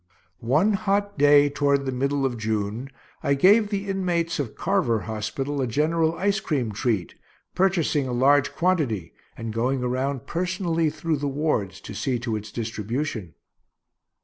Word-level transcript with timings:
One 0.47 0.73
hot 0.73 1.19
day 1.19 1.47
toward 1.47 1.85
the 1.85 1.91
middle 1.91 2.25
of 2.25 2.35
June 2.39 2.89
I 3.21 3.35
gave 3.35 3.69
the 3.69 3.87
inmates 3.87 4.39
of 4.39 4.55
Carver 4.55 5.01
hospital 5.01 5.61
a 5.61 5.67
general 5.67 6.15
ice 6.15 6.39
cream 6.39 6.71
treat, 6.71 7.13
purchasing 7.53 8.07
a 8.07 8.11
large 8.11 8.51
quantity, 8.55 9.13
and 9.37 9.53
going 9.53 9.83
around 9.83 10.25
personally 10.25 10.89
through 10.89 11.17
the 11.17 11.27
wards 11.27 11.79
to 11.81 11.93
see 11.93 12.17
to 12.17 12.35
its 12.35 12.51
distribution. 12.51 13.35